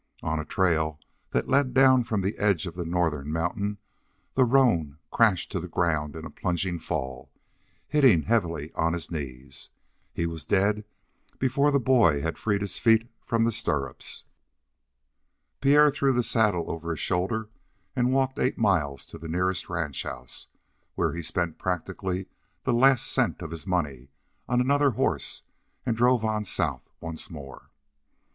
On 0.23 0.39
a 0.39 0.45
trail 0.45 0.99
that 1.29 1.47
led 1.47 1.75
down 1.75 2.03
from 2.05 2.21
the 2.21 2.35
edges 2.39 2.65
of 2.65 2.73
the 2.73 2.85
northern 2.85 3.31
mountain 3.31 3.77
the 4.33 4.45
roan 4.45 4.97
crashed 5.11 5.51
to 5.51 5.59
the 5.59 5.67
ground 5.67 6.15
in 6.15 6.25
a 6.25 6.31
plunging 6.31 6.79
fall, 6.79 7.29
hitting 7.87 8.23
heavily 8.23 8.73
on 8.73 8.93
his 8.93 9.11
knees. 9.11 9.69
He 10.11 10.25
was 10.25 10.43
dead 10.43 10.85
before 11.37 11.69
the 11.69 11.79
boy 11.79 12.19
had 12.21 12.39
freed 12.39 12.61
his 12.61 12.79
feet 12.79 13.11
from 13.23 13.43
the 13.43 13.51
stirrups. 13.51 14.23
Pierre 15.61 15.91
threw 15.91 16.11
the 16.11 16.23
saddle 16.23 16.71
over 16.71 16.89
his 16.89 16.99
shoulder 16.99 17.49
and 17.95 18.11
walked 18.11 18.39
eight 18.39 18.57
miles 18.57 19.05
to 19.05 19.19
the 19.19 19.27
nearest 19.29 19.69
ranch 19.69 20.01
house, 20.01 20.47
where 20.95 21.13
he 21.13 21.21
spent 21.21 21.59
practically 21.59 22.25
the 22.63 22.73
last 22.73 23.05
cent 23.05 23.43
of 23.43 23.51
his 23.51 23.67
money 23.67 24.09
on 24.49 24.59
another 24.61 24.89
horse, 24.97 25.43
and 25.85 25.95
drove 25.95 26.25
on 26.25 26.43
south 26.43 26.89
once 27.01 27.29
more. 27.29 27.69